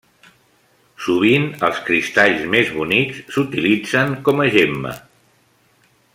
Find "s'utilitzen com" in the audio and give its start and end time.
3.35-4.43